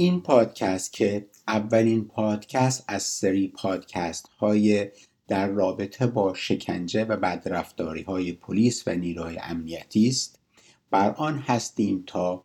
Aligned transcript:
این 0.00 0.20
پادکست 0.20 0.92
که 0.92 1.26
اولین 1.48 2.04
پادکست 2.04 2.84
از 2.88 3.02
سری 3.02 3.48
پادکست 3.48 4.28
های 4.38 4.88
در 5.28 5.48
رابطه 5.48 6.06
با 6.06 6.34
شکنجه 6.34 7.04
و 7.04 7.16
بدرفتاری 7.16 8.02
های 8.02 8.32
پلیس 8.32 8.82
و 8.86 8.94
نیروهای 8.94 9.38
امنیتی 9.42 10.08
است. 10.08 10.38
بر 10.90 11.10
آن 11.10 11.38
هستیم 11.38 12.04
تا 12.06 12.44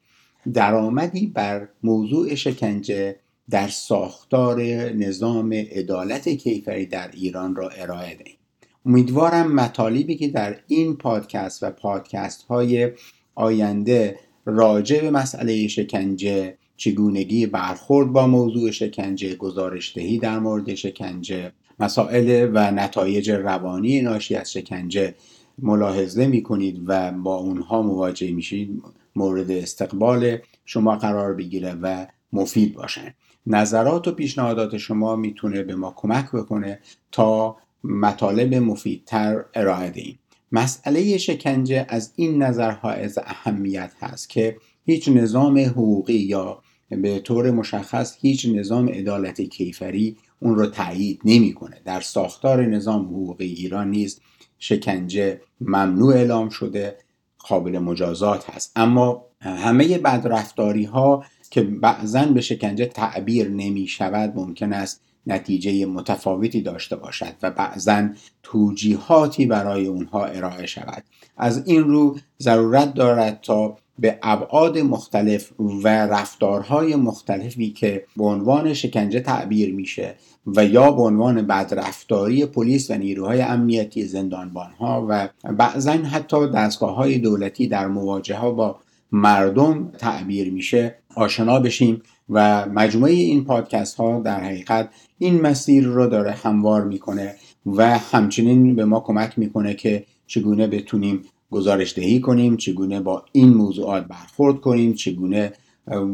درآمدی 0.54 1.28
بر 1.28 1.70
موضوع 1.83 2.36
شکنجه 2.36 3.15
در 3.50 3.68
ساختار 3.68 4.61
نظام 4.92 5.54
عدالت 5.54 6.29
کیفری 6.29 6.86
در 6.86 7.11
ایران 7.11 7.56
را 7.56 7.69
ارائه 7.69 8.15
دهیم. 8.15 8.37
امیدوارم 8.86 9.56
مطالبی 9.56 10.15
که 10.15 10.28
در 10.28 10.60
این 10.68 10.97
پادکست 10.97 11.64
و 11.64 11.71
پادکست 11.71 12.43
های 12.43 12.92
آینده 13.36 14.19
راجع 14.46 15.01
به 15.01 15.11
مسئله 15.11 15.68
شکنجه 15.68 16.57
چگونگی 16.78 17.46
برخورد 17.46 18.11
با 18.11 18.28
موضوع 18.28 18.71
شکنجه 18.71 19.36
گزارشدهی 19.36 20.20
در 20.20 20.39
مورد 20.39 20.75
شکنجه 20.75 21.52
مسائل 21.79 22.52
و 22.54 22.71
نتایج 22.71 23.29
روانی 23.32 24.02
ناشی 24.02 24.36
از 24.36 24.52
شکنجه 24.52 25.16
ملاحظه 25.60 26.28
می 26.28 26.43
کنید 26.43 26.82
و 26.86 27.11
با 27.11 27.36
اونها 27.36 27.82
مواجه 27.82 28.32
میشید 28.32 28.82
مورد 29.16 29.52
استقبال 29.52 30.38
شما 30.66 30.96
قرار 30.96 31.33
بگیره 31.33 31.74
و 31.82 32.06
مفید 32.33 32.73
باشن. 32.73 33.14
نظرات 33.47 34.08
و 34.08 34.11
پیشنهادات 34.11 34.78
شما 34.78 35.16
می‌تونه 35.16 35.64
به 35.64 35.75
ما 35.75 35.94
کمک 35.95 36.31
بکنه 36.31 36.80
تا 37.11 37.58
مطالب 37.83 38.55
مفیدتر 38.55 39.45
ارائه 39.53 39.89
دهیم. 39.89 40.19
مسئله 40.52 41.17
شکنجه 41.17 41.86
از 41.89 42.14
این 42.16 42.44
نظر 42.44 42.71
حائز 42.71 43.17
اهمیت 43.17 43.92
هست 43.99 44.30
که 44.30 44.58
هیچ 44.86 45.09
نظام 45.09 45.59
حقوقی 45.59 46.14
یا 46.14 46.61
به 46.89 47.19
طور 47.19 47.52
مشخص 47.52 48.17
هیچ 48.22 48.45
نظام 48.45 48.89
عدالت 48.89 49.41
کیفری 49.41 50.17
اون 50.39 50.55
رو 50.55 50.66
تایید 50.66 51.22
نمی‌کنه. 51.25 51.81
در 51.86 52.02
ساختار 52.02 52.66
نظام 52.66 53.05
حقوقی 53.05 53.45
ایران 53.45 53.89
نیز 53.89 54.19
شکنجه 54.59 55.42
ممنوع 55.61 56.14
اعلام 56.14 56.50
شده 56.50 56.97
قابل 57.38 57.80
مجازات 57.80 58.50
هست. 58.50 58.72
اما 58.75 59.25
همه 59.42 59.97
بدرفتاری 59.97 60.83
ها 60.83 61.25
که 61.50 61.61
بعضا 61.61 62.25
به 62.25 62.42
شکنجه 62.42 62.86
تعبیر 62.86 63.49
نمی 63.49 63.88
شود 63.88 64.33
ممکن 64.36 64.73
است 64.73 65.02
نتیجه 65.27 65.86
متفاوتی 65.86 66.61
داشته 66.61 66.95
باشد 66.95 67.33
و 67.42 67.52
بعضا 67.52 68.09
توجیهاتی 68.44 69.45
برای 69.45 69.88
اونها 69.88 70.25
ارائه 70.25 70.66
شود. 70.66 71.03
از 71.38 71.67
این 71.67 71.83
رو 71.83 72.17
ضرورت 72.42 72.94
دارد 72.94 73.39
تا 73.42 73.77
به 73.99 74.19
ابعاد 74.23 74.77
مختلف 74.77 75.51
و 75.59 75.88
رفتارهای 75.88 76.95
مختلفی 76.95 77.71
که 77.71 78.05
به 78.17 78.23
عنوان 78.23 78.73
شکنجه 78.73 79.19
تعبیر 79.19 79.73
میشه 79.73 80.15
و 80.47 80.65
یا 80.65 80.91
به 80.91 81.02
عنوان 81.02 81.41
بدرفتاری 81.41 82.45
پلیس 82.45 82.91
و 82.91 82.93
نیروهای 82.93 83.41
امنیتی 83.41 84.05
زندانبانها 84.05 85.05
و 85.09 85.29
بعضا 85.57 85.91
حتی 85.91 86.47
دستگاه 86.52 86.95
های 86.95 87.17
دولتی 87.17 87.67
در 87.67 87.87
مواجهه 87.87 88.52
با 88.52 88.79
مردم 89.11 89.91
تعبیر 89.97 90.53
میشه 90.53 90.95
آشنا 91.15 91.59
بشیم 91.59 92.02
و 92.30 92.65
مجموعه 92.65 93.13
این 93.13 93.45
پادکست 93.45 93.95
ها 93.95 94.19
در 94.19 94.43
حقیقت 94.43 94.89
این 95.17 95.41
مسیر 95.41 95.85
رو 95.85 96.07
داره 96.07 96.31
هموار 96.31 96.83
می‌کنه 96.83 97.35
و 97.65 97.97
همچنین 97.97 98.75
به 98.75 98.85
ما 98.85 98.99
کمک 98.99 99.39
می‌کنه 99.39 99.73
که 99.73 100.05
چگونه 100.27 100.67
بتونیم 100.67 101.21
گزارش 101.51 101.95
دهی 101.95 102.19
کنیم 102.19 102.57
چگونه 102.57 102.99
با 102.99 103.25
این 103.31 103.53
موضوعات 103.53 104.05
برخورد 104.05 104.61
کنیم 104.61 104.93
چگونه 104.93 105.53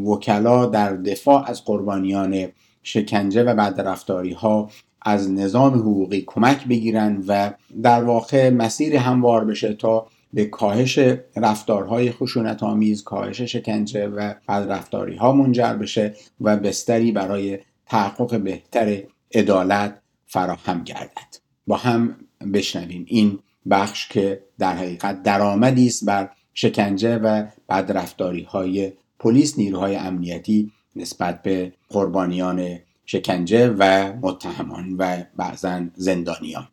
وکلا 0.04 0.66
در 0.66 0.96
دفاع 0.96 1.50
از 1.50 1.64
قربانیان 1.64 2.48
شکنجه 2.82 3.42
و 3.42 3.54
بدرفتاری 3.54 4.32
ها 4.32 4.70
از 5.02 5.30
نظام 5.30 5.74
حقوقی 5.74 6.24
کمک 6.26 6.68
بگیرن 6.68 7.24
و 7.28 7.52
در 7.82 8.04
واقع 8.04 8.50
مسیر 8.50 8.96
هموار 8.96 9.44
بشه 9.44 9.74
تا 9.74 10.06
به 10.32 10.44
کاهش 10.44 10.98
رفتارهای 11.36 12.10
خشونت 12.10 12.62
آمیز 12.62 13.04
کاهش 13.04 13.40
شکنجه 13.40 14.06
و 14.06 14.34
بدرفتاری 14.48 15.16
ها 15.16 15.32
منجر 15.32 15.74
بشه 15.74 16.14
و 16.40 16.56
بستری 16.56 17.12
برای 17.12 17.58
تحقق 17.86 18.40
بهتر 18.40 19.02
عدالت 19.34 19.98
فراهم 20.26 20.84
گردد. 20.84 21.36
با 21.66 21.76
هم 21.76 22.16
بشنویم 22.52 23.04
این 23.08 23.38
بخش 23.70 24.08
که 24.08 24.42
در 24.58 24.76
حقیقت 24.76 25.22
درآمدی 25.22 25.86
است 25.86 26.04
بر 26.04 26.30
شکنجه 26.54 27.16
و 27.18 27.46
بدرفتاری 27.68 28.42
های 28.42 28.92
پلیس 29.18 29.58
نیروهای 29.58 29.96
امنیتی 29.96 30.72
نسبت 30.96 31.42
به 31.42 31.72
قربانیان 31.88 32.78
شکنجه 33.06 33.74
و 33.78 34.12
متهمان 34.22 34.96
و 34.98 35.22
بعضا 35.36 35.84
زندانیان. 35.94 36.68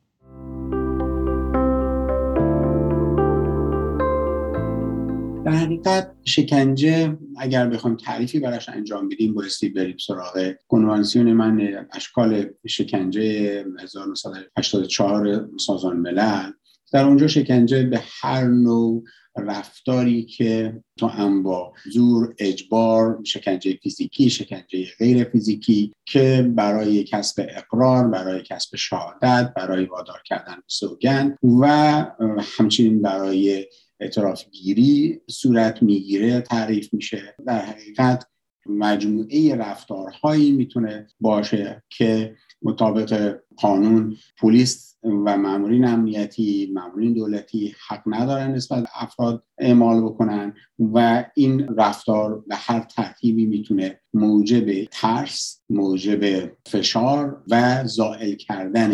در 5.45 5.51
حقیقت 5.51 6.11
شکنجه 6.25 7.17
اگر 7.37 7.67
بخوایم 7.67 7.97
تعریفی 7.97 8.39
براش 8.39 8.69
انجام 8.69 9.09
بدیم 9.09 9.33
بایستی 9.33 9.69
بریم 9.69 9.97
سراغ 9.97 10.53
کنوانسیون 10.67 11.33
من 11.33 11.85
اشکال 11.91 12.45
شکنجه 12.67 13.21
1984 13.79 15.49
سازمان 15.57 15.97
ملل. 15.97 16.51
در 16.93 17.05
اونجا 17.05 17.27
شکنجه 17.27 17.83
به 17.83 18.01
هر 18.21 18.43
نوع 18.43 19.03
رفتاری 19.37 20.23
که 20.23 20.83
تو 20.97 21.07
هم 21.07 21.43
با 21.43 21.73
زور 21.93 22.35
اجبار 22.37 23.19
شکنجه 23.23 23.79
فیزیکی 23.83 24.29
شکنجه 24.29 24.85
غیر 24.99 25.23
فیزیکی 25.23 25.93
که 26.05 26.51
برای 26.55 27.03
کسب 27.03 27.45
اقرار 27.49 28.07
برای 28.07 28.41
کسب 28.41 28.75
شهادت 28.75 29.53
برای 29.55 29.85
وادار 29.85 30.21
کردن 30.25 30.57
سوگند 30.67 31.37
و 31.61 31.67
همچنین 32.57 33.01
برای 33.01 33.65
اعتراف 33.99 34.43
گیری 34.51 35.21
صورت 35.29 35.83
می‌گیره 35.83 36.41
تعریف 36.41 36.93
میشه. 36.93 37.35
در 37.45 37.59
حقیقت 37.59 38.25
مجموعه 38.65 39.55
رفتارهایی 39.55 40.51
می‌تونه 40.51 41.07
باشه 41.19 41.83
که 41.89 42.35
مطابق 42.61 43.35
قانون. 43.57 44.17
پلیس 44.37 44.95
و 45.03 45.37
مامورین 45.37 45.85
امنیتی 45.85 46.71
مامورین 46.73 47.13
دولتی 47.13 47.75
حق 47.87 48.01
ندارن 48.05 48.51
نسبت 48.51 48.87
افراد 48.95 49.43
اعمال 49.57 50.01
بکنن 50.01 50.53
و 50.93 51.25
این 51.35 51.67
رفتار 51.77 52.43
به 52.47 52.55
هر 52.55 52.79
ترتیبی 52.79 53.45
می‌تونه 53.45 53.99
موجب 54.13 54.83
ترس 54.83 55.61
موجب 55.69 56.51
فشار 56.65 57.43
و 57.49 57.83
زائل 57.85 58.35
کردن 58.35 58.91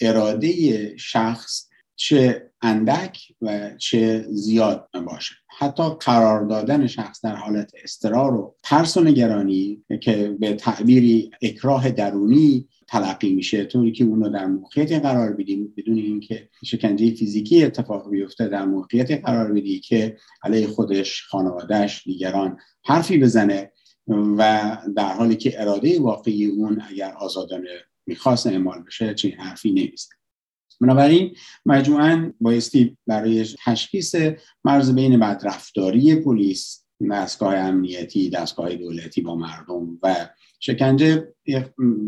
اراده 0.00 0.96
شخص 0.96 1.68
چه 1.96 2.50
اندک 2.62 3.18
و 3.42 3.70
چه 3.78 4.26
زیاد 4.28 4.88
باشه. 5.06 5.34
حتی 5.58 5.82
قرار 6.00 6.46
دادن 6.46 6.86
شخص 6.86 7.24
در 7.24 7.36
حالت 7.36 7.72
استرار 7.82 8.34
و 8.34 8.54
ترس 8.62 8.96
و 8.96 9.04
نگرانی 9.04 9.84
که 10.00 10.36
به 10.40 10.52
تعبیری 10.52 11.30
اکراه 11.42 11.90
درونی 11.90 12.68
تلقی 12.88 13.34
میشه. 13.34 13.64
طوری 13.64 13.92
که 13.92 14.04
اون 14.04 14.20
رو 14.24 14.28
در 14.28 14.46
موقعیتی 14.46 14.98
قرار 14.98 15.32
بدیم 15.32 15.74
بدون 15.76 15.98
اینکه 15.98 16.48
شکنجه 16.64 17.14
فیزیکی 17.14 17.64
اتفاق 17.64 18.10
بیفته 18.10 18.48
در 18.48 18.64
موقعیتی 18.64 19.16
قرار 19.16 19.52
بدی 19.52 19.80
که 19.80 20.16
علیه 20.42 20.66
خودش 20.66 21.22
خانوادهش 21.22 22.02
دیگران 22.04 22.58
حرفی 22.84 23.18
بزنه 23.18 23.72
و 24.08 24.76
در 24.96 25.12
حالی 25.12 25.36
که 25.36 25.62
اراده 25.62 26.00
واقعی 26.00 26.46
اون 26.46 26.82
اگر 26.90 27.12
آزادانه 27.12 27.70
می‌خواست 28.06 28.46
اعمال 28.46 28.82
بشه 28.82 29.14
چنین 29.14 29.34
حرفی 29.34 29.70
نمی‌زنه 29.70 30.23
بنابراین 30.80 31.36
مجموعا 31.66 32.32
بایستی 32.40 32.96
برای 33.06 33.46
تشخیص 33.64 34.14
مرز 34.64 34.94
بین 34.94 35.20
بدرفتاری 35.20 36.14
پلیس 36.14 36.84
دستگاه 37.10 37.54
امنیتی 37.54 38.30
دستگاه 38.30 38.74
دولتی 38.74 39.20
با 39.20 39.34
مردم 39.34 39.98
و 40.02 40.28
شکنجه 40.60 41.34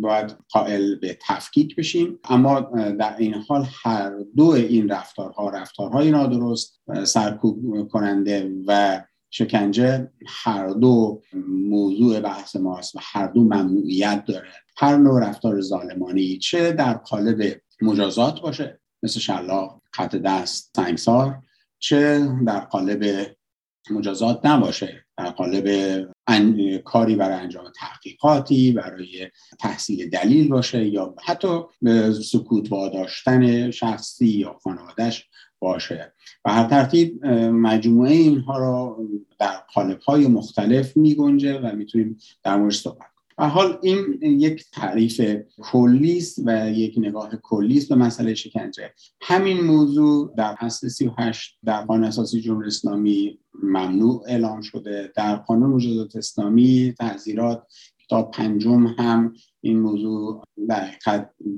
باید 0.00 0.36
قائل 0.48 0.94
به 0.94 1.18
تفکیک 1.28 1.76
بشیم. 1.76 2.18
اما 2.24 2.60
در 2.98 3.16
این 3.18 3.34
حال 3.34 3.66
هر 3.82 4.12
دو 4.36 4.46
این 4.46 4.88
رفتارها 4.88 5.50
رفتارهای 5.50 6.10
نادرست 6.10 6.80
سرکوب 7.04 7.88
کننده 7.88 8.52
و 8.66 9.02
شکنجه 9.30 10.10
هر 10.26 10.68
دو 10.68 11.22
موضوع 11.48 12.20
بحث 12.20 12.56
ماست 12.56 12.96
و 12.96 12.98
هر 13.02 13.26
دو 13.26 13.40
ممنوعیت 13.40 14.24
داره. 14.24 14.48
هر 14.76 14.96
نوع 14.96 15.28
رفتار 15.28 15.60
ظالمانی 15.60 16.38
چه 16.38 16.72
در 16.72 16.94
قالب 16.94 17.60
مجازات 17.82 18.40
باشه 18.40 18.80
مثل 19.02 19.20
شلاق 19.20 19.82
خط 19.92 20.16
دست 20.16 20.72
سنگسار 20.76 21.42
چه 21.78 22.28
در 22.46 22.60
قالب 22.60 23.26
مجازات 23.90 24.46
نباشه 24.46 25.06
در 25.18 25.30
قالب 25.30 25.68
کاری 26.84 27.16
برای 27.16 27.34
انجام 27.34 27.72
تحقیقاتی 27.76 28.72
برای 28.72 29.30
تحصیل 29.58 30.10
دلیل 30.10 30.48
باشه 30.48 30.86
یا 30.86 31.14
حتی 31.24 31.60
سکوت 32.22 32.72
واداشتن 32.72 33.70
شخصی 33.70 34.26
یا 34.26 34.58
خانوادش 34.62 35.28
باشه. 35.58 36.12
و 36.44 36.52
هر 36.52 36.68
ترتیب 36.68 37.26
مجموعه 37.26 38.12
اینها 38.12 38.58
را 38.58 38.98
در 39.38 39.56
قالب 39.74 40.00
های 40.00 40.26
مختلف 40.26 40.96
می 40.96 41.14
گنجه 41.14 41.58
و 41.58 41.76
می‌تونیم 41.76 42.18
در 42.42 42.56
مورد 42.56 42.72
صحبت 42.72 43.15
حال 43.38 43.78
این 43.82 44.18
یک 44.22 44.64
تعریف 44.72 45.20
کلی 45.58 46.22
و 46.44 46.70
یک 46.70 46.94
نگاه 46.98 47.36
کلی 47.42 47.86
به 47.88 47.94
مسئله 47.94 48.34
شکنجه. 48.34 48.92
همین 49.22 49.60
موضوع 49.60 50.34
در 50.36 50.56
اصل 50.60 50.88
38 50.88 51.58
در 51.64 51.84
قانون 51.84 52.04
اساسی 52.04 52.40
جمهوری 52.40 52.66
اسلامی 52.66 53.38
ممنوع 53.62 54.24
اعلام 54.28 54.60
شده. 54.60 55.12
در 55.16 55.36
قانون 55.36 55.70
مجازات 55.70 56.16
اسلامی 56.16 56.94
تعذیرات 56.98 57.62
تا 58.08 58.22
پنجم 58.22 58.86
هم 58.86 59.32
این 59.60 59.78
موضوع 59.78 60.44
در 60.68 60.90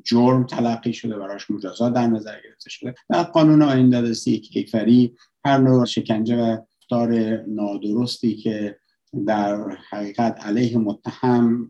جرم 0.04 0.46
تلقی 0.46 0.92
شده 0.92 1.16
براش 1.16 1.50
مجازات 1.50 1.94
در 1.94 2.06
نظر 2.06 2.36
گرفته 2.44 2.70
شده. 2.70 2.94
در 3.08 3.22
قانون 3.22 3.62
آین 3.62 3.90
دادرسی 3.90 4.38
کیفری 4.38 5.16
هر 5.44 5.58
نوع 5.58 5.84
شکنجه 5.84 6.36
و 6.36 6.56
رفتار 6.92 7.36
نادرستی 7.46 8.36
که 8.36 8.76
در 9.26 9.70
حقیقت 9.90 10.46
علیه 10.46 10.78
متهم 10.78 11.68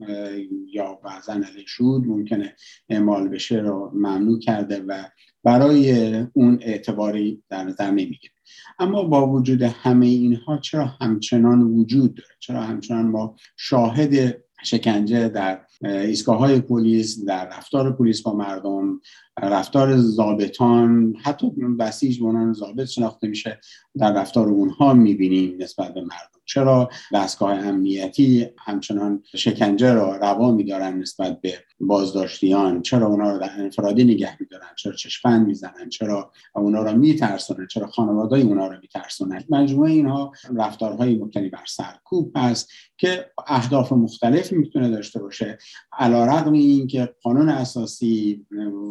یا 0.72 0.94
بعضا 0.94 1.32
علیه 1.32 1.66
شود 1.66 2.06
ممکنه 2.06 2.54
اعمال 2.88 3.28
بشه 3.28 3.56
رو 3.56 3.90
ممنوع 3.94 4.38
کرده 4.38 4.80
و 4.80 5.04
برای 5.44 6.14
اون 6.32 6.58
اعتباری 6.62 7.42
در 7.48 7.64
نظر 7.64 7.90
نمی‌گیره. 7.90 8.32
اما 8.78 9.02
با 9.02 9.28
وجود 9.28 9.62
همه 9.62 10.06
اینها 10.06 10.58
چرا 10.58 10.84
همچنان 10.84 11.62
وجود 11.62 12.14
داره؟ 12.14 12.34
چرا 12.40 12.62
همچنان 12.62 13.06
ما 13.06 13.36
شاهد 13.56 14.36
شکنجه 14.64 15.28
در 15.28 15.60
ایستگاه 15.82 16.38
های 16.38 16.60
پلیس 16.60 17.24
در 17.24 17.48
رفتار 17.48 17.92
پلیس 17.92 18.22
با 18.22 18.32
مردم 18.34 19.00
رفتار 19.42 19.96
زابطان 19.96 21.14
حتی 21.22 21.50
بسیج 21.78 22.20
به 22.20 22.26
عنوان 22.26 22.52
زابط 22.52 22.86
شناخته 22.86 23.28
میشه 23.28 23.60
در 23.98 24.12
رفتار 24.12 24.48
اونها 24.48 24.94
می‌بینیم 24.94 25.56
نسبت 25.62 25.94
به 25.94 26.00
مردم؟ 26.00 26.37
چرا 26.48 26.88
دستگاه 27.12 27.50
امنیتی 27.50 28.46
همچنان 28.58 29.22
شکنجه 29.34 29.92
را 29.92 30.16
روا 30.16 30.52
میدارن 30.52 30.98
نسبت 30.98 31.40
به 31.40 31.54
بازداشتیان؟ 31.80 32.82
چرا 32.82 33.06
اونا 33.06 33.32
رو 33.32 33.38
در 33.38 33.50
انفرادی 33.58 34.04
نگه 34.04 34.36
میدارن؟ 34.40 34.68
چرا 34.76 34.92
چشمند 34.92 35.46
می‌زنن؟ 35.46 35.88
چرا 35.88 36.32
اونا 36.54 36.82
رو 36.82 36.96
میترسونن؟ 36.96 37.66
چرا 37.66 37.86
خانواده 37.86 38.36
اونا 38.38 38.66
رو 38.66 38.76
میترسونن؟ 38.80 39.44
مجموعه 39.50 39.92
اینها 39.92 40.32
رفتارهای 40.56 41.14
مبتنی 41.14 41.48
بر 41.48 41.64
سرکوب 41.66 42.32
هست 42.36 42.70
که 42.96 43.26
اهداف 43.46 43.92
مختلفی 43.92 44.56
می‌تونه 44.56 44.90
داشته 44.90 45.20
باشه. 45.20 45.58
علا 45.98 46.24
رقم 46.24 46.52
این 46.52 46.86
که 46.86 47.14
قانون 47.22 47.48
اساسی 47.48 48.46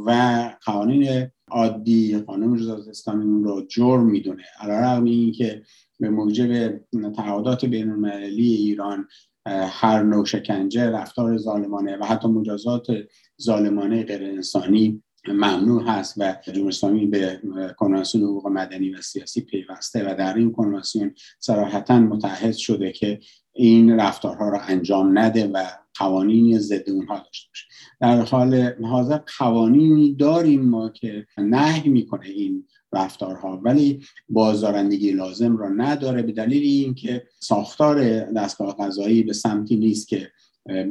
و 0.06 0.12
قوانین 0.65 1.31
عادی 1.51 2.18
قانون 2.18 2.50
مجازات 2.50 2.88
اسلامی 2.88 3.44
رو 3.44 3.65
جرم 3.69 4.06
می‌دونه. 4.06 4.44
علا 4.59 4.80
رقم 4.80 5.04
این 5.04 5.31
که 5.31 5.63
به 5.99 6.09
موجب 6.09 6.79
تعهدات 7.15 7.65
بین 7.65 7.89
المللی 7.89 8.55
ایران 8.55 9.07
هر 9.69 10.03
نوع 10.03 10.25
شکنجه 10.25 10.89
رفتار 10.89 11.38
ظالمانه 11.38 11.97
و 11.97 12.03
حتی 12.03 12.27
مجازات 12.27 12.88
ظالمانه 13.41 14.03
غیر 14.03 14.23
انسانی 14.23 15.03
ممنوع 15.27 15.83
هست 15.83 16.13
و 16.17 16.35
جمهوری 16.44 16.67
اسلامی 16.67 17.05
به 17.05 17.41
کنوانسیون 17.77 18.23
حقوق 18.23 18.47
مدنی 18.47 18.89
و 18.89 19.01
سیاسی 19.01 19.41
پیوسته 19.41 20.11
و 20.11 20.15
در 20.15 20.38
این 20.38 20.51
کنوانسیون 20.51 21.15
صراحتا 21.39 21.99
متحد 21.99 22.53
شده 22.53 22.91
که 22.91 23.19
این 23.53 23.99
رفتارها 23.99 24.49
را 24.49 24.59
انجام 24.59 25.17
نده 25.17 25.47
و 25.47 25.65
قوانینی 25.99 26.59
ضد 26.59 26.89
اونها 26.89 27.17
داشته 27.17 27.49
باشه. 27.49 27.65
در 28.01 28.21
حال 28.21 28.73
حاضر 28.83 29.19
قوانینی 29.39 30.15
داریم 30.15 30.61
ما 30.61 30.89
که 30.89 31.25
نهی 31.38 31.89
می‌کنه 31.89 32.25
این 32.25 32.67
رفتارها. 32.94 33.57
ولی 33.57 34.04
بازدارندگی 34.30 35.12
لازم 35.12 35.57
را 35.57 35.69
نداره 35.69 36.22
به 36.22 36.31
دلیل 36.31 36.63
اینکه 36.63 37.28
ساختار 37.39 38.19
دستگاه 38.19 38.75
قضایی 38.80 39.24
به 39.24 39.34
سمتی 39.34 39.75
نیست 39.75 40.07
که 40.07 40.31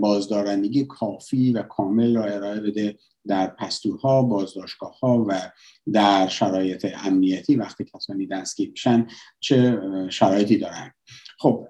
بازدارندگی 0.00 0.84
کافی 0.84 1.52
و 1.52 1.62
کامل 1.62 2.16
را 2.16 2.24
ارائه 2.24 2.60
بده 2.60 2.98
در 3.26 3.46
پستوها 3.46 4.22
بازداشتگاه 4.22 4.98
ها 4.98 5.24
و 5.28 5.50
در 5.92 6.28
شرایط 6.28 6.86
امنیتی 7.04 7.56
وقتی 7.56 7.84
کسانی 7.84 8.26
دستگیر 8.26 8.70
میشن 8.70 9.06
چه 9.40 9.80
شرایطی 10.10 10.56
دارن. 10.56 10.92
خب 11.38 11.66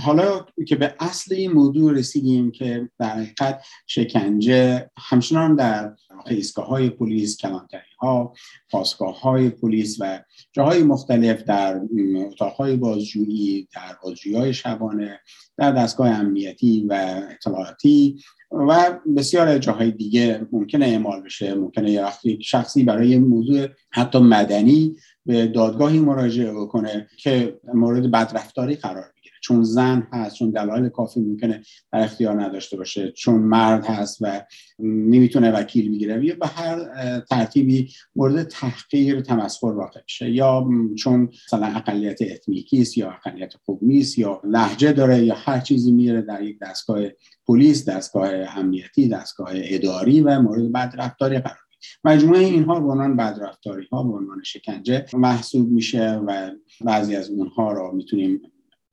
حالا 0.00 0.46
که 0.66 0.76
به 0.76 0.94
اصل 1.00 1.34
این 1.34 1.52
موضوع 1.52 1.92
رسیدیم 1.92 2.50
که 2.50 2.88
در 2.98 3.08
حقیقت 3.08 3.64
شکنجه 3.86 4.90
همچنان 4.98 5.56
در 5.56 5.92
ایستگاه 6.26 6.66
های 6.66 6.90
پلیس 6.90 7.36
کلانتری 7.36 7.80
ها 8.00 8.34
پاسگاه 8.70 9.20
های 9.20 9.50
پلیس 9.50 9.96
و 10.00 10.22
جاهای 10.52 10.82
مختلف 10.82 11.42
در 11.42 11.80
اتاق 12.16 12.52
های 12.52 12.76
بازجویی 12.76 13.68
در 13.74 13.96
بازجویی 14.02 14.36
های 14.36 14.54
شبانه 14.54 15.20
در 15.56 15.72
دستگاه 15.72 16.08
امنیتی 16.08 16.86
و 16.88 17.22
اطلاعاتی 17.30 18.18
و 18.50 18.98
بسیار 19.16 19.58
جاهای 19.58 19.90
دیگه 19.90 20.46
ممکنه 20.52 20.86
اعمال 20.86 21.22
بشه 21.22 21.54
ممکنه 21.54 22.02
وقتی 22.02 22.38
شخصی 22.42 22.84
برای 22.84 23.18
موضوع 23.18 23.68
حتی 23.90 24.18
مدنی 24.18 24.96
به 25.26 25.46
دادگاهی 25.46 25.98
مراجعه 25.98 26.52
بکنه 26.52 27.06
که 27.16 27.60
مورد 27.74 28.10
بدرفتاری 28.10 28.74
قرار 28.74 29.12
بگیره. 29.16 29.36
چون 29.42 29.62
زن 29.64 30.06
هست 30.12 30.36
چون 30.36 30.50
دلایل 30.50 30.88
کافی 30.88 31.20
ممکنه 31.20 31.62
در 31.92 32.00
اختیار 32.00 32.42
نداشته 32.42 32.76
باشه 32.76 33.12
چون 33.12 33.34
مرد 33.34 33.86
هست 33.86 34.18
و 34.20 34.42
نمی‌تونه 34.78 35.50
وکیل 35.50 35.92
بگیره. 35.92 36.24
یا 36.24 36.34
به 36.40 36.46
هر 36.46 37.20
ترتیبی 37.20 37.92
مورد 38.16 38.42
تحقیر 38.42 39.20
تمسخر 39.20 39.66
واقع 39.66 40.00
بشه 40.04 40.30
یا 40.30 40.68
چون 40.98 41.28
مثلا 41.46 41.66
اقلیت 41.66 42.22
اتنیکی 42.22 42.80
است 42.80 42.98
یا 42.98 43.10
اقلیت 43.10 43.52
قومی 43.66 43.98
است 44.00 44.18
یا 44.18 44.40
لحجه 44.44 44.92
داره 44.92 45.24
یا 45.24 45.34
هر 45.34 45.60
چیزی 45.60 45.92
میره 45.92 46.22
در 46.22 46.42
یک 46.42 46.58
دستگاه 46.58 47.00
پلیس 47.46 47.88
دستگاه 47.88 48.30
امنیتی 48.56 49.08
دستگاه 49.08 49.50
اداری 49.54 50.20
و 50.20 50.40
مورد 50.40 50.72
بدرفتاری 50.72 51.38
قرار 51.38 51.65
مجموعه 52.04 52.40
اینها 52.40 52.80
به 52.80 52.90
عنوان 52.90 53.16
بدرفتاری 53.16 53.86
ها 53.92 54.02
به 54.02 54.12
عنوان 54.14 54.42
شکنجه 54.42 55.06
محسوب 55.12 55.70
میشه 55.70 56.12
و 56.12 56.50
بعضی 56.80 57.16
از 57.16 57.30
اونها 57.30 57.72
را 57.72 57.90
می‌تونیم 57.92 58.40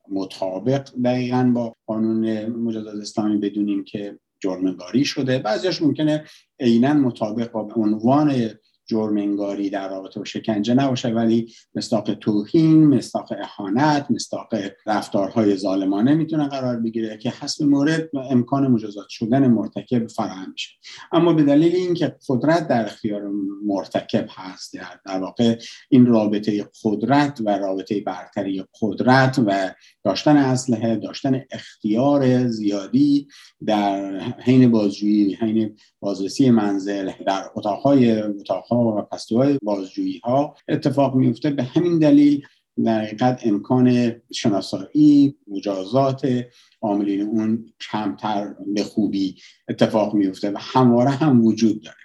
مطابق 0.09 0.89
دقیقا 1.03 1.51
با 1.55 1.75
قانون 1.85 2.45
مجازات 2.45 3.01
اسلامی 3.01 3.37
بدونیم 3.37 3.83
که 3.83 4.19
جرمگاری 4.39 5.05
شده. 5.05 5.39
بعضیش 5.39 5.81
ممکنه 5.81 6.23
عینا 6.59 6.93
مطابق 6.93 7.51
با 7.51 7.69
عنوان 7.75 8.49
جرم 8.93 9.17
انگاری 9.17 9.69
در 9.69 9.89
رابطه 9.89 10.19
با 10.19 10.25
شکنجه 10.25 10.73
نباشه 10.73 11.09
ولی 11.09 11.53
مستاق 11.75 12.13
توهین 12.13 12.87
مستاق 12.87 13.33
اهانت 13.39 14.11
مستاق 14.11 14.47
رفتارهای 14.85 15.55
ظالمانه 15.57 16.13
می‌تونه 16.13 16.47
قرار 16.47 16.79
بگیره 16.79 17.17
که 17.17 17.29
حسب 17.29 17.63
مورد 17.63 18.09
امکان 18.29 18.67
مجازات 18.67 19.09
شدن 19.09 19.47
مرتکب 19.47 20.07
فراهم 20.07 20.51
میشه. 20.51 20.69
اما 21.11 21.33
به 21.33 21.43
دلیل 21.43 21.75
اینکه 21.75 22.15
قدرت 22.29 22.67
در 22.67 22.85
اختیار 22.85 23.31
مرتکب 23.65 24.25
هست 24.29 24.73
در 25.05 25.19
واقع 25.19 25.59
این 25.89 26.05
رابطه 26.05 26.69
قدرت 26.83 27.41
و 27.45 27.49
رابطه 27.49 28.01
برتری 28.01 28.63
قدرت 28.81 29.39
و 29.47 29.73
داشتن 30.03 30.37
اسلحه 30.37 30.95
داشتن 30.95 31.41
اختیار 31.51 32.47
زیادی 32.47 33.27
در 33.65 34.19
حین 34.19 34.71
بازجویی 34.71 35.35
حین 35.35 35.77
بازرسی 35.99 36.49
منزل 36.49 37.11
در 37.27 37.43
اتاقهای 37.55 38.21
اتاقها 38.21 38.82
و 38.91 39.01
پستوهای 39.01 39.59
بازجویی 39.63 40.21
ها 40.23 40.55
اتفاق 40.67 41.15
میفته 41.15 41.49
به 41.49 41.63
همین 41.63 41.99
دلیل 41.99 42.45
در 42.85 43.01
حقیقت 43.01 43.47
امکان 43.47 44.15
شناسایی 44.33 45.35
مجازات 45.47 46.45
عاملین 46.81 47.21
اون 47.21 47.73
کمتر 47.91 48.55
به 48.73 48.83
خوبی 48.83 49.35
اتفاق 49.69 50.13
میفته 50.13 50.51
و 50.51 50.57
همواره 50.59 51.09
هم 51.09 51.45
وجود 51.45 51.81
داره. 51.81 51.97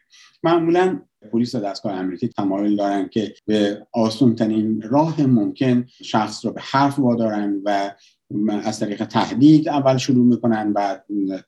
معمولا 0.42 1.00
پلیس 1.32 1.54
و 1.54 1.61
دستگاه 1.61 1.92
امنیتی 1.92 2.28
تمایل 2.28 2.76
دارن 2.76 3.08
که 3.08 3.35
به 3.47 3.87
آسون 3.92 4.35
ترین 4.35 4.82
راه 4.82 5.23
ممکن 5.26 5.87
شخص 6.02 6.44
رو 6.44 6.52
به 6.52 6.61
حرف 6.61 6.99
وادارن 6.99 7.61
و 7.64 7.94
از 8.64 8.80
طریق 8.80 9.04
تهدید 9.04 9.68
اول 9.68 9.97
شروع 9.97 10.26
می‌کنن 10.26 10.73
بعد 10.73 11.04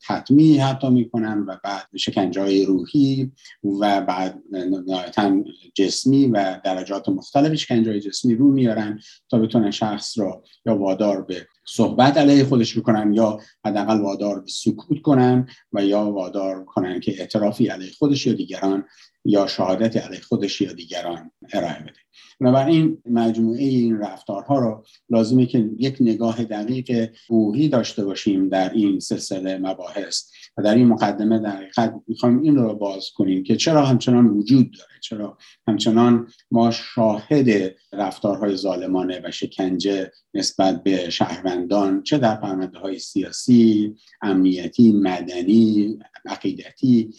تطمیع 0.07 0.61
حتی 0.61 0.89
می‌کنن 0.89 1.39
و 1.39 1.57
بعد 1.63 1.87
شکنجه 1.97 2.65
روحی 2.65 3.31
و 3.63 4.01
بعد 4.01 4.43
نهایتا 4.87 5.43
جسمی 5.75 6.27
و 6.27 6.59
درجات 6.63 7.09
مختلف 7.09 7.53
شکنجه 7.53 7.99
جسمی 7.99 8.35
رو 8.35 8.51
میارن 8.51 8.99
تا 9.29 9.39
بتونن 9.39 9.71
شخص 9.71 10.19
را 10.19 10.43
یا 10.65 10.77
وادار 10.77 11.21
به 11.21 11.47
صحبت 11.67 12.17
علیه 12.17 12.43
خودش 12.43 12.77
بکنن 12.77 13.13
یا 13.13 13.39
حداقل 13.65 14.01
وادار 14.01 14.39
به 14.39 14.49
سکوت 14.49 15.01
کنن 15.01 15.47
و 15.73 15.85
یا 15.85 16.11
وادار 16.11 16.65
کنن 16.65 16.99
که 16.99 17.15
اعترافی 17.19 17.67
علیه 17.67 17.91
خودش 17.91 18.27
یا 18.27 18.33
دیگران 18.33 18.83
یا 19.25 19.47
شهادت 19.47 19.97
علیه 19.97 20.19
خودش 20.19 20.61
یا 20.61 20.73
دیگران 20.73 21.31
ارائه 21.53 21.79
بده. 21.79 21.99
بنابراین 22.39 22.97
مجموعه 23.09 23.63
این 23.63 23.97
رفتارها 23.97 24.59
رو 24.59 24.85
لازمه 25.09 25.45
که 25.45 25.69
یک 25.77 25.97
نگاه 25.99 26.43
دقیق 26.43 27.09
حقوقی 27.25 27.69
داشته 27.69 28.05
باشیم 28.05 28.49
در 28.49 28.69
این 28.73 28.99
سلسله 28.99 29.57
مباحث. 29.57 30.23
و 30.57 30.63
در 30.63 30.75
این 30.75 30.87
مقدمه 30.87 31.39
در 31.39 31.55
حقیقت 31.55 31.93
می‌خوایم 32.07 32.41
این 32.41 32.55
رو 32.55 32.73
باز 32.75 33.09
کنیم 33.15 33.43
که 33.43 33.55
چرا 33.55 33.85
همچنان 33.85 34.27
وجود 34.27 34.71
داره 34.71 34.99
چرا 35.01 35.37
همچنان 35.67 36.27
ما 36.51 36.71
شاهد 36.71 37.75
رفتارهای 37.93 38.55
ظالمانه 38.55 39.21
و 39.23 39.31
شکنجه 39.31 40.11
نسبت 40.33 40.83
به 40.83 41.09
شهروندان 41.09 42.03
چه 42.03 42.17
در 42.17 42.35
پرونده 42.35 42.79
های 42.79 42.99
سیاسی 42.99 43.95
امنیتی 44.21 44.93
مدنی 44.93 45.99
عقیدتی 46.25 47.13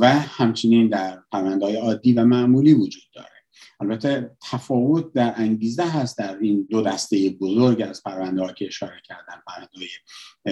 و 0.00 0.10
همچنین 0.10 0.88
در 0.88 1.18
پرونده 1.32 1.66
های 1.66 1.76
عادی 1.76 2.12
و 2.12 2.24
معمولی 2.24 2.74
وجود 2.74 3.02
داره. 3.14 3.35
البته 3.80 4.30
تفاوت 4.50 5.12
در 5.12 5.34
انگیزه 5.36 5.84
هست 5.84 6.18
در 6.18 6.38
این 6.38 6.66
دو 6.70 6.82
دسته 6.82 7.30
بزرگ 7.40 7.82
از 7.82 8.02
پرونده 8.02 8.54
که 8.56 8.66
اشاره 8.66 9.00
کردن. 9.04 9.42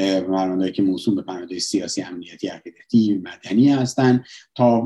پرونده 0.02 0.72
که 0.72 0.82
موسوم 0.82 1.14
به 1.14 1.22
پرونده 1.22 1.58
سیاسی 1.58 2.02
امنیتی 2.02 2.48
عقیدتی 2.48 3.22
مدنی 3.24 3.68
هستند 3.72 4.24
تا 4.54 4.80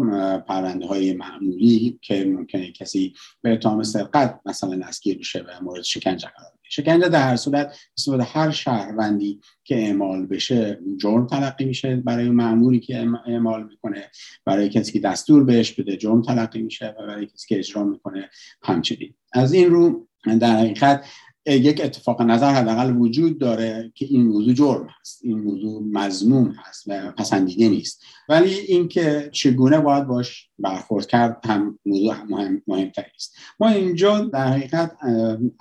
پرونده 0.49 0.87
های 0.87 1.13
معمولی 1.13 1.99
که 2.03 2.25
ممکنه 2.25 2.73
کسی 2.73 3.15
به 3.43 3.53
اتهام 3.53 3.83
سرقت 3.83 4.41
مثلا 4.47 4.77
دستگیر 4.77 5.19
بشه 5.19 5.41
و 5.41 5.65
مورد 5.65 5.83
شکنجه 5.83 6.29
قرار 6.37 6.53
شکنجه 6.69 7.09
در 7.09 7.29
هر 7.29 7.37
صورت 7.37 7.79
استفاده 7.99 8.23
هر 8.23 8.51
شهروندی 8.51 9.41
که 9.65 9.77
اعمال 9.77 10.27
بشه 10.27 10.81
جرم 10.97 11.27
تلقی 11.27 11.65
میشه 11.65 11.97
برای 11.97 12.29
معمولی 12.29 12.81
که 12.81 13.09
اعمال 13.27 13.65
می‌کنه. 13.65 14.11
برای 14.45 14.69
کسی 14.69 14.93
که 14.93 15.01
دستور 15.01 15.45
بهش 15.45 15.73
بده 15.73 15.97
جرم 15.97 16.23
تلقی 16.23 16.63
میشه 16.63 16.95
و 16.99 17.07
برای 17.07 17.27
کسی 17.27 17.47
که 17.49 17.59
اجرا 17.59 17.85
می‌کنه 17.85 18.31
همچنین. 18.63 19.15
از 19.33 19.53
این 19.53 19.71
رو 19.71 20.09
در 20.41 20.57
حقیقت 20.57 21.05
یک 21.49 21.81
اتفاق 21.85 22.23
نظر 22.23 22.51
حداقل 22.51 22.97
وجود 22.97 23.39
داره 23.39 23.93
که 23.95 24.05
این 24.05 24.27
موضوع 24.27 24.55
جرم 24.55 24.89
هست 25.01 25.21
این 25.23 25.39
موضوع 25.39 25.83
مضموم 25.93 26.55
هست 26.59 26.85
و 26.87 27.13
پسندیده 27.13 27.69
نیست. 27.69 28.03
ولی 28.29 28.55
اینکه 28.55 29.31
چگونه 29.33 29.81
باید 29.81 30.07
باش 30.07 30.49
برخورد 30.59 31.07
کرد 31.07 31.41
هم 31.45 31.79
موضوع 31.87 32.15
مهم 32.23 32.63
مهمتر 32.67 33.05
است. 33.15 33.37
ما 33.61 33.69
اینجا 33.69 34.21
در 34.21 34.47
حقیقت 34.47 34.97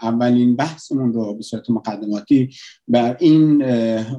اولین 0.01 0.55
بحثمون 0.55 1.13
رو 1.13 1.33
به 1.33 1.43
صورت 1.43 1.69
مقدماتی 1.69 2.49
بر 2.87 3.17
این 3.19 3.65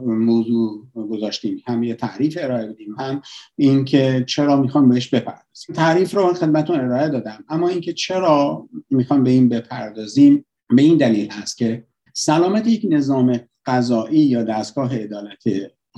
موضوع 0.06 0.86
گذاشتیم. 0.94 1.62
هم 1.66 1.82
یه 1.82 1.94
تعریف 1.94 2.38
ارائه 2.40 2.66
بدیم 2.66 2.94
هم 2.98 3.22
اینکه 3.56 4.24
چرا 4.28 4.56
می‌خوام 4.56 4.88
بهش 4.88 5.08
بپردازیم. 5.08 5.74
تعریف 5.74 6.14
رو 6.14 6.34
خدمتتون 6.34 6.80
ارائه 6.80 7.08
دادم 7.08 7.44
اما 7.48 7.68
اینکه 7.68 7.92
چرا 7.92 8.68
می‌خوام 8.90 9.22
به 9.22 9.30
این 9.30 9.48
بپردازیم 9.48 10.44
به 10.70 10.82
این 10.82 10.96
دلیل 10.96 11.30
هست 11.30 11.56
که 11.56 11.84
سلامت 12.14 12.66
یک 12.66 12.86
نظام 12.90 13.40
قضایی 13.66 14.20
یا 14.20 14.42
دستگاه 14.42 14.96
عدالت 14.96 15.42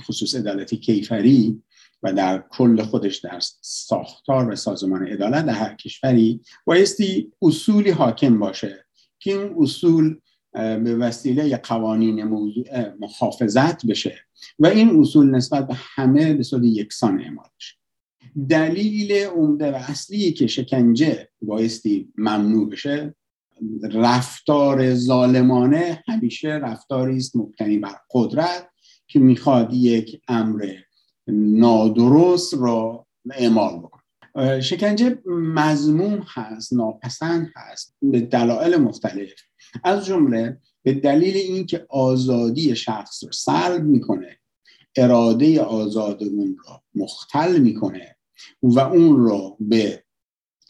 خصوص 0.01 0.35
عدالت 0.35 0.75
کیفری 0.75 1.63
و 2.03 2.13
در 2.13 2.43
کل 2.49 2.81
خودش 2.81 3.17
در 3.17 3.39
ساختار 3.61 4.49
و 4.49 4.55
سازمان 4.55 5.07
عدالت 5.07 5.45
در 5.45 5.53
هر 5.53 5.75
کشوری 5.75 6.41
بایستی 6.65 7.31
اصولی 7.41 7.89
حاکم 7.89 8.39
باشه 8.39 8.85
که 9.19 9.37
این 9.37 9.55
اصول 9.59 10.19
به 10.53 10.95
وسیله 10.95 11.57
قوانین 11.57 12.23
محافظت 12.99 13.85
بشه 13.85 14.17
و 14.59 14.67
این 14.67 14.99
اصول 14.99 15.35
نسبت 15.35 15.67
به 15.67 15.73
همه 15.77 16.33
به 16.33 16.43
صورت 16.43 16.63
یکسان 16.63 17.21
اعمال 17.21 17.49
بشه. 17.57 17.75
دلیل 18.49 19.11
عمده 19.11 19.71
و 19.71 19.75
اصلی 19.75 20.31
که 20.31 20.47
شکنجه 20.47 21.29
بایستی 21.41 22.13
ممنوع 22.17 22.69
بشه 22.69 23.15
رفتار 23.93 24.95
ظالمانه 24.95 26.03
همیشه 26.07 26.47
رفتاری 26.47 27.17
است 27.17 27.35
مبتنی 27.35 27.77
بر 27.77 27.95
قدرت 28.11 28.69
که 29.07 29.19
می‌خواد 29.19 29.73
یک 29.73 30.21
امر 30.27 30.73
نادرست 31.27 32.53
را 32.53 33.05
اعمال 33.31 33.79
بکنه. 33.79 34.61
شکنجه 34.61 35.19
مضموم 35.55 36.25
هست 36.27 36.73
ناپسند 36.73 37.51
هست 37.55 37.95
به 38.01 38.21
دلایل 38.21 38.77
مختلف. 38.77 39.29
از 39.83 40.05
جمله 40.05 40.57
به 40.83 40.93
دلیل 40.93 41.35
اینکه 41.35 41.85
آزادی 41.89 42.75
شخص 42.75 43.23
رو 43.23 43.31
سلب 43.31 43.83
می‌کنه 43.83 44.37
اراده 44.95 45.61
آزاد 45.61 46.23
اون 46.23 46.57
را 46.67 46.81
مختل 46.95 47.57
می‌کنه 47.57 48.15
و 48.63 48.79
اون 48.79 49.19
را 49.19 49.57
به 49.59 50.03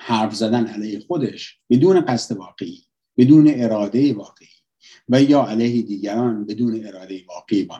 حرف 0.04 0.36
زدن 0.36 0.66
علیه 0.68 1.00
خودش 1.00 1.60
بدون 1.70 2.02
قصد 2.02 2.38
واقعی 2.38 2.84
بدون 3.18 3.52
اراده 3.56 4.14
واقعی 4.14 4.48
و 5.10 5.22
یا 5.22 5.44
علیه 5.44 5.82
دیگران 5.82 6.46
بدون 6.46 6.86
اراده 6.86 7.22
واقعی 7.28 7.64
با 7.64 7.80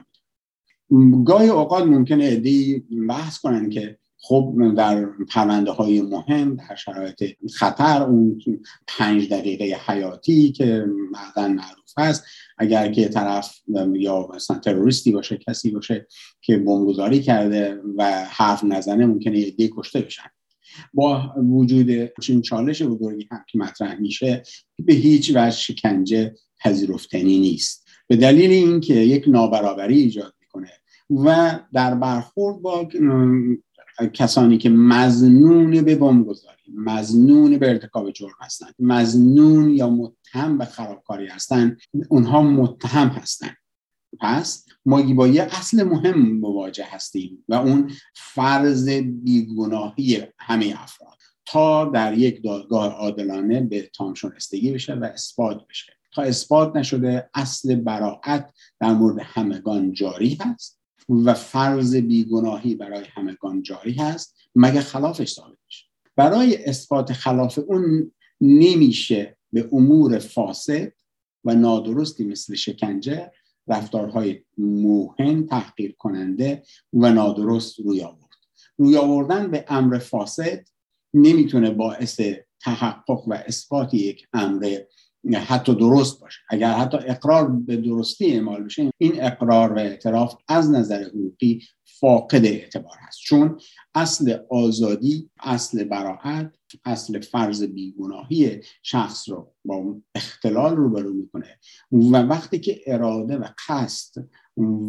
گاهی 1.26 1.50
اوقات 1.50 1.84
ممکنه 1.84 2.26
ادهی 2.26 2.80
بحث 3.10 3.40
کنن 3.40 3.70
که 3.70 3.98
خب 4.18 4.74
در 4.78 5.06
پرونده 5.06 5.72
های 5.72 6.02
مهم 6.02 6.56
در 6.56 6.76
شرایط 6.76 7.24
خطر 7.54 8.04
اون 8.04 8.42
پنج 8.88 9.30
دقیقه 9.30 9.78
حیاتی 9.88 10.52
که 10.52 10.86
بعدا 11.14 11.48
معروف 11.48 11.94
هست 11.98 12.24
اگر 12.58 12.92
که 12.92 13.08
طرف 13.08 13.56
یا 13.94 14.30
مثلا 14.36 14.58
تروریستی 14.58 15.12
باشه 15.12 15.38
کسی 15.38 15.72
باشه 15.72 16.08
که 16.42 16.58
بمبگذاری 16.58 17.22
کرده 17.22 17.82
و 17.98 18.26
حرف 18.26 18.64
نزنه 18.64 19.06
ممکنه 19.06 19.40
یه 19.40 19.70
کشته 19.78 20.02
بشن. 20.02 20.30
با 20.94 21.34
وجود 21.38 22.12
چین 22.22 22.42
چالش 22.42 22.82
بزرگی 22.82 23.28
هم 23.32 23.44
که 23.48 23.58
مطرح 23.58 24.00
میشه 24.00 24.44
به 24.80 24.94
هیچ 24.94 25.32
وجه 25.36 25.52
شکنجه 25.52 26.36
پذیرفتنی 26.64 27.40
نیست. 27.40 27.88
به 28.08 28.16
دلیل 28.16 28.52
اینکه 28.52 28.94
یک 28.94 29.24
نابرابری 29.28 30.02
ایجاد 30.02 30.34
می‌کنه 30.42 30.70
و 31.10 31.60
در 31.74 31.96
برخورد 31.96 32.62
با 32.62 32.90
کسانی 34.14 34.58
که 34.58 34.70
مزنون 34.70 35.82
به 35.82 35.96
بمبگذاری 35.96 36.58
مزنون 36.76 37.58
به 37.58 37.70
ارتکاب 37.70 38.12
جرم 38.12 38.36
هستند 38.42 38.76
مزنون 38.80 39.70
یا 39.70 39.90
متهم 39.90 40.58
به 40.58 40.66
خرابکاری 40.66 41.28
هستند 41.28 41.78
اونها 42.10 42.42
متهم 42.42 43.08
هستند. 43.08 43.58
پس 44.20 44.66
ما 44.86 45.14
با 45.14 45.28
یه 45.28 45.44
اصل 45.44 45.84
مهم 45.84 46.32
مواجه 46.32 46.86
هستیم 46.86 47.46
و 47.48 47.54
اون 47.54 47.92
فرض 48.16 48.90
بیگناهی 49.24 50.24
همه 50.40 50.74
افراد 50.78 51.18
تا 51.46 51.86
در 51.86 52.18
یک 52.18 52.44
دادگاه 52.44 52.94
عادلانه 52.94 53.62
به 53.62 53.82
تام 53.82 54.14
شنستگی 54.14 54.72
بشه 54.72 54.94
و 54.94 55.04
اثبات 55.04 55.68
بشه. 55.70 55.94
تا 56.14 56.22
اثبات 56.22 56.76
نشده 56.76 57.30
اصل 57.34 57.76
براعت 57.76 58.54
در 58.80 58.94
مورد 58.94 59.20
همگان 59.20 59.94
جاری 59.94 60.38
هست 60.42 60.80
و 61.10 61.34
فرض 61.34 61.96
بیگناهی 61.96 62.76
برای 62.76 63.06
همگان 63.14 63.62
جاری 63.62 63.94
هست 63.94 64.36
مگه 64.56 64.82
خلافش 64.82 65.34
ثابت 65.34 65.58
بشه 65.68 65.86
برای 66.16 66.66
اثبات 66.66 67.14
خلاف 67.14 67.60
اون 67.68 68.12
نمیشه 68.42 69.38
به 69.54 69.70
امور 69.72 70.20
فاسد 70.20 70.92
و 71.44 71.56
نادرستی 71.56 72.24
مثل 72.24 72.56
شکنجه 72.56 73.32
رفتارهای 73.68 74.44
موهن 74.58 75.46
تحقیر 75.46 75.96
کننده 75.98 76.64
و 76.94 77.10
نادرست 77.10 77.80
روی 77.80 78.02
آورد. 78.02 78.22
روی 78.78 78.98
آوردن 78.98 79.52
به 79.52 79.66
امر 79.68 79.98
فاسد 79.98 80.68
نمی‌تونه 81.14 81.72
باعث 81.72 82.22
تحقق 82.62 83.28
و 83.28 83.34
اثبات 83.34 83.94
یک 83.94 84.28
امر 84.34 84.78
حتی 85.34 85.76
درست 85.76 86.22
باشه. 86.22 86.40
اگر 86.50 86.72
حتی 86.72 86.98
اقرار 86.98 87.52
به 87.52 87.78
درستی 87.78 88.34
اعمال 88.34 88.64
بشه 88.64 88.92
این 88.98 89.24
اقرار 89.24 89.74
و 89.74 89.80
اعتراف 89.80 90.36
از 90.48 90.72
نظر 90.72 91.04
حقوقی 91.04 91.62
فاقد 92.02 92.46
اعتبار 92.46 92.96
هست. 93.00 93.20
چون 93.20 93.60
اصل 93.96 94.38
آزادی 94.50 95.30
اصل 95.40 95.84
براحت 95.84 96.56
اصل 96.86 97.20
فرض 97.20 97.64
بیگناهی 97.64 98.62
شخص 98.84 99.30
رو 99.30 99.54
با 99.66 99.76
اون 99.76 100.04
اختلال 100.16 100.76
روبرو 100.76 101.14
می‌کنه. 101.14 101.60
و 101.92 102.18
وقتی 102.18 102.60
که 102.60 102.82
اراده 102.88 103.38
و 103.38 103.48
قصد 103.68 104.24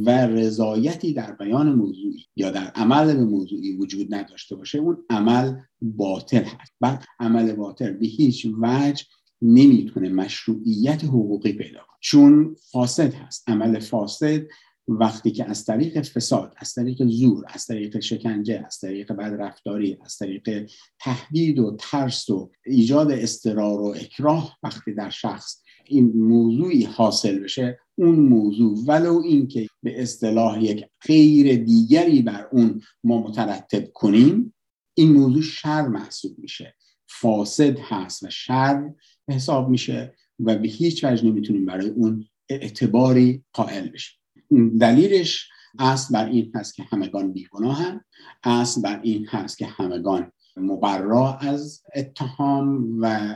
و 0.06 0.26
رضایتی 0.26 1.12
در 1.12 1.32
بیان 1.32 1.72
موضوعی 1.74 2.26
یا 2.36 2.50
در 2.50 2.66
عمل 2.66 3.14
به 3.16 3.24
موضوعی 3.24 3.76
وجود 3.76 4.14
نداشته 4.14 4.56
باشه 4.56 4.78
اون 4.78 5.04
عمل 5.10 5.56
باطل 5.82 6.42
هست. 6.42 6.72
بعد 6.80 7.04
عمل 7.20 7.52
باطل 7.52 7.92
به 7.92 8.06
هیچ 8.06 8.46
وجه 8.60 9.04
نمی‌تونه 9.42 10.08
مشروعیت 10.08 11.04
حقوقی 11.04 11.52
پیدا 11.52 11.78
کنه. 11.78 11.98
چون 12.00 12.56
فاسد 12.70 13.14
هست. 13.14 13.48
عمل 13.48 13.78
فاسد 13.78 14.42
وقتی 14.88 15.30
که 15.30 15.44
از 15.44 15.64
طریق 15.64 16.02
فساد 16.02 16.54
از 16.56 16.74
طریق 16.74 17.04
زور 17.06 17.44
از 17.48 17.66
طریق 17.66 18.00
شکنجه 18.00 18.64
از 18.66 18.78
طریق 18.78 19.12
بدرفتاری 19.12 19.98
از 20.04 20.16
طریق 20.16 20.70
تهدید 21.00 21.58
و 21.58 21.76
ترس 21.80 22.30
و 22.30 22.50
ایجاد 22.66 23.10
استرار 23.10 23.80
و 23.80 23.86
اکراه 23.86 24.58
وقتی 24.62 24.94
در 24.94 25.10
شخص 25.10 25.62
این 25.84 26.12
موضوعی 26.14 26.84
حاصل 26.84 27.38
بشه 27.38 27.78
اون 27.94 28.14
موضوع 28.14 28.78
ولو 28.86 29.22
اینکه 29.24 29.68
به 29.82 30.02
اصطلاح 30.02 30.64
یک 30.64 30.84
غیر 31.06 31.56
دیگری 31.56 32.22
بر 32.22 32.48
اون 32.52 32.82
ما 33.04 33.22
مترتب 33.22 33.92
کنیم 33.92 34.54
این 34.94 35.12
موضوع 35.12 35.42
شر 35.42 35.88
محسوب 35.88 36.38
میشه. 36.38 36.74
فاسد 37.06 37.78
هست 37.78 38.22
و 38.22 38.30
شر 38.30 38.90
حساب 39.28 39.68
میشه 39.68 40.14
و 40.40 40.58
به 40.58 40.68
هیچ 40.68 41.04
وجه 41.04 41.24
نمی‌تونیم 41.24 41.66
برای 41.66 41.88
اون 41.88 42.24
اعتباری 42.48 43.44
قائل 43.52 43.88
بشیم. 43.88 44.21
دلیلش 44.80 45.48
اصل 45.78 46.14
بر 46.14 46.26
این 46.26 46.52
هست 46.54 46.74
که 46.74 46.82
همگان 46.82 47.32
بیگناهن 47.32 48.00
اصل 48.44 48.82
بر 48.82 49.00
این 49.02 49.26
هست 49.26 49.58
که 49.58 49.66
همگان 49.66 50.32
مبرا 50.56 51.34
از 51.34 51.82
اتهام 51.94 52.98
و 53.00 53.34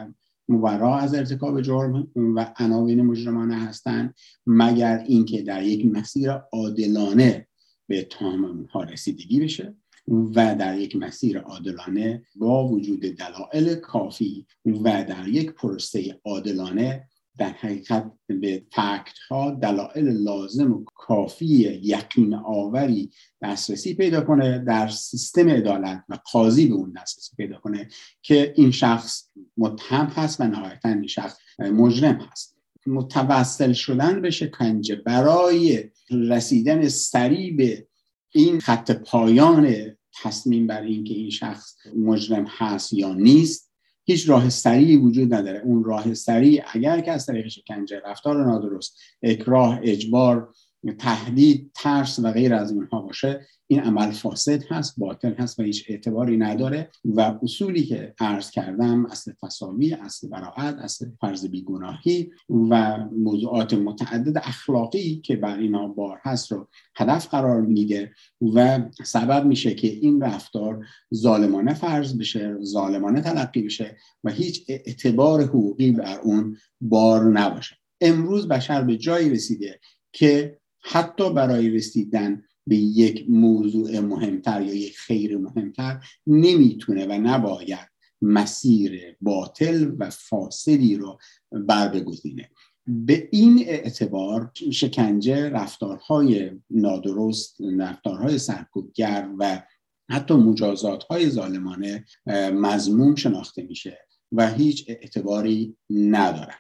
مبرا 0.49 0.99
از 0.99 1.15
ارتکاب 1.15 1.63
جرم 1.63 2.09
و 2.17 2.55
عناوین 2.59 3.03
مجرمانه 3.03 3.57
هستند 3.57 4.15
مگر 4.47 4.99
اینکه 4.99 5.43
در 5.43 5.63
یک 5.63 5.87
مسیر 5.87 6.31
عادلانه 6.31 7.47
به 7.89 7.99
اتهام 7.99 8.45
اونها 8.45 8.83
رسیدگی 8.83 9.41
بشه 9.41 9.75
و 10.09 10.55
در 10.55 10.79
یک 10.79 10.97
مسیر 10.97 11.39
عادلانه 11.39 12.23
با 12.37 12.69
وجود 12.69 13.01
دلایل 13.01 13.75
کافی 13.75 14.47
و 14.65 15.05
در 15.09 15.29
یک 15.29 15.51
پروسه 15.51 16.21
عادلانه 16.25 17.09
در 17.39 17.49
حقیقت 17.49 18.13
به 18.27 18.63
فکت 18.73 19.19
ها 19.31 19.51
دلایل 19.51 20.09
لازم 20.09 20.73
و 20.73 20.85
کافی 20.85 21.47
یقین 21.83 22.35
آوری 22.35 23.11
دسترسی 23.43 23.95
پیدا 23.95 24.21
کنه 24.21 24.59
در 24.59 24.89
سیستم 24.89 25.49
عدالت 25.49 26.05
و 26.09 26.19
قاضی 26.33 26.67
به 26.67 26.75
اون 26.75 26.93
دسترسی 27.03 27.37
پیدا 27.37 27.59
کنه 27.59 27.89
که 28.23 28.53
این 28.57 28.71
شخص 28.71 29.29
متهم 29.57 30.07
هست 30.07 30.41
و 30.41 30.45
نهایتا 30.45 30.89
این 30.89 31.07
شخص 31.07 31.37
مجرم 31.59 32.29
هست. 32.33 32.57
متوسل 32.87 33.73
شدن 33.73 34.23
به 34.23 34.31
شکنجه 34.31 34.97
برای 34.97 35.91
رسیدن 36.11 36.89
سریع 36.89 37.57
به 37.57 37.87
این 38.33 38.61
خط 38.61 38.91
پایان 38.91 39.97
تصمیم 40.23 40.67
بر 40.67 40.83
اینکه 40.83 41.15
این 41.15 41.31
شخص 41.31 41.75
مجرم 41.97 42.47
هست 42.49 42.93
یا 42.93 43.15
نیست 43.15 43.66
هیچ 44.09 44.29
راه 44.29 44.49
سریعی 44.49 44.97
وجود 44.97 45.35
نداره. 45.35 45.59
اون 45.65 45.85
راه 45.85 46.15
سریع 46.15 46.63
اگر 46.73 47.01
که 47.01 47.13
از 47.13 47.27
طریق 47.27 47.49
شکنجه 47.49 48.01
رفتار 48.05 48.47
نادرست 48.47 48.99
اکراه 49.23 49.81
اجبار 49.83 50.55
تهدید 50.93 51.71
ترس 51.75 52.19
و 52.19 52.33
غیر 52.33 52.55
از 52.55 52.73
اینها 52.73 53.01
باشه 53.01 53.47
این 53.69 53.81
عمل 53.81 54.11
فاسد 54.11 54.63
هست 54.69 54.95
باطل 54.99 55.35
هست 55.35 55.59
و 55.59 55.63
هیچ 55.63 55.85
اعتباری 55.89 56.37
نداره 56.37 56.91
و 57.05 57.39
اصولی 57.43 57.83
که 57.83 58.15
عرض 58.21 58.51
کردم 58.51 59.07
اصل 59.07 59.33
تصاوی 59.43 59.95
اصل 59.95 60.29
براعت 60.29 60.75
اصل 60.75 61.07
فرض 61.21 61.47
بیگناهی 61.47 62.31
و 62.49 62.99
موضوعات 62.99 63.75
متعدد 63.75 64.39
اخلاقی 64.39 65.21
که 65.25 65.37
بر 65.37 65.59
اینا 65.59 65.89
بار 65.89 66.19
هست 66.23 66.53
رو 66.53 66.69
هدف 66.97 67.29
قرار 67.29 67.61
میده 67.61 68.13
و 68.55 68.81
سبب 69.05 69.47
میشه 69.47 69.75
که 69.75 69.89
این 69.89 70.21
رفتار 70.21 70.87
ظالمانه 71.15 71.75
فرض 71.75 72.19
بشه 72.19 72.57
ظالمانه 72.65 73.21
تلقی 73.21 73.63
بشه 73.63 73.97
و 74.25 74.31
هیچ 74.31 74.65
اعتبار 74.69 75.43
حقوقی 75.43 75.91
بر 75.93 76.21
اون 76.21 76.57
بار 76.81 77.25
نباشه. 77.25 77.77
امروز 78.01 78.49
بشر 78.49 78.83
به 78.83 78.97
جایی 78.97 79.31
رسیده 79.31 79.81
که 80.13 80.59
حتی 80.89 81.33
برای 81.33 81.71
رسیدن 81.71 82.43
به 82.67 82.77
یک 82.77 83.25
موضوع 83.29 84.01
مهمتر 84.01 84.63
یا 84.63 84.75
یک 84.75 84.99
خیر 84.99 85.39
مهمتر 85.39 86.05
نمی‌تونه 86.27 87.07
و 87.07 87.13
نباید 87.13 87.89
مسیر 88.23 89.17
باطل 89.21 89.93
و 89.99 90.11
فاسدی 90.11 90.97
رو 90.97 91.19
بر 91.53 91.89
بگذینه 91.89 92.51
به 92.87 93.29
این 93.33 93.65
اعتبار 93.67 94.51
شکنجه 94.73 95.49
رفتارهای 95.49 96.51
نادرست 96.71 97.57
رفتارهای 97.79 98.39
سرکوبگر 98.39 99.31
و 99.39 99.63
حتی 100.11 100.35
مجازات 100.35 101.05
های 101.05 101.31
ظالمانه 101.31 102.05
مضموم 102.53 103.15
شناخته 103.15 103.63
میشه 103.63 103.99
و 104.33 104.53
هیچ 104.53 104.85
اعتباری 104.89 105.77
نداره 105.91 106.55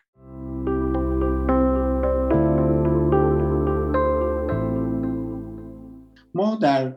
ما 6.36 6.54
در 6.54 6.96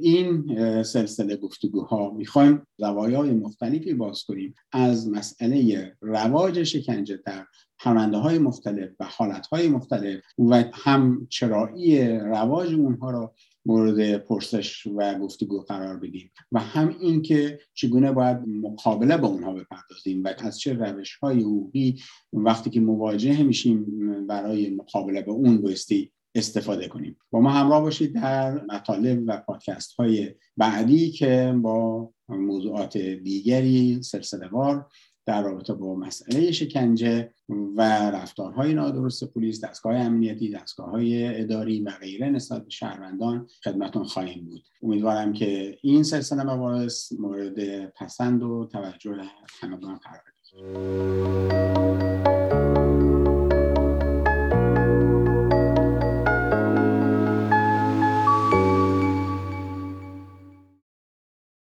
این 0.00 0.82
سلسله 0.82 1.36
گفتگوها 1.36 2.10
می‌خوایم 2.10 2.66
زوایای 2.78 3.30
مختلفی 3.30 3.94
باز 3.94 4.24
کنیم. 4.24 4.54
از 4.72 5.08
مسئله 5.08 5.92
رواج 6.00 6.62
شکنجه 6.62 7.20
در 7.26 7.46
پرونده 7.78 8.16
های 8.16 8.38
مختلف 8.38 8.90
و 9.00 9.04
حالت 9.10 9.46
های 9.46 9.68
مختلف 9.68 10.20
و 10.38 10.64
هم 10.72 11.26
چرایی 11.30 12.18
رواج 12.18 12.74
اونها 12.74 13.10
را 13.10 13.34
مورد 13.66 14.16
پرسش 14.16 14.86
و 14.86 15.18
گفتگو 15.18 15.60
قرار 15.60 15.96
بدیم 15.96 16.30
و 16.52 16.60
هم 16.60 16.96
اینکه 17.00 17.58
چگونه 17.74 18.12
باید 18.12 18.38
مقابله 18.46 19.16
با 19.16 19.28
اونها 19.28 19.52
بپردازیم 19.52 20.24
و 20.24 20.32
از 20.38 20.60
چه 20.60 20.72
روش 20.72 21.16
های 21.16 21.40
حقوقی 21.40 22.00
وقتی 22.32 22.70
که 22.70 22.80
مواجه 22.80 23.42
میشیم 23.42 23.86
برای 24.26 24.70
مقابله 24.70 25.22
به 25.22 25.30
اون 25.30 25.62
بایستی 25.62 26.12
استفاده 26.36 26.88
کنیم. 26.88 27.16
با 27.30 27.40
ما 27.40 27.50
همراه 27.50 27.82
باشید 27.82 28.14
در 28.14 28.64
مطالب 28.64 29.22
و 29.26 29.36
پادکست 29.46 29.92
های 29.92 30.34
بعدی 30.56 31.10
که 31.10 31.54
با 31.62 32.10
موضوعات 32.28 32.98
دیگری 32.98 34.02
سلسله 34.02 34.48
وار 34.48 34.86
در 35.26 35.42
رابطه 35.42 35.74
با 35.74 35.94
مسئله 35.94 36.52
شکنجه 36.52 37.30
و 37.48 37.82
رفتارهای 38.10 38.74
نادرست 38.74 39.24
پلیس 39.24 39.64
دستگاه 39.64 39.96
امنیتی 39.96 40.50
دستگاه 40.50 40.90
های 40.90 41.40
اداری 41.40 41.80
و 41.80 41.90
غیره 41.90 42.30
نسبت 42.30 42.64
به 42.64 42.70
شهروندان 42.70 43.48
خدمتون 43.64 44.04
خواهیم 44.04 44.44
بود. 44.44 44.62
امیدوارم 44.82 45.32
که 45.32 45.78
این 45.82 46.02
سلسله 46.02 46.42
مباحث 46.42 47.12
مورد 47.12 47.86
پسند 47.86 48.42
و 48.42 48.68
توجه 48.72 49.16
همگان 49.60 49.96
قرار 49.96 50.22
بگیرد 50.52 51.36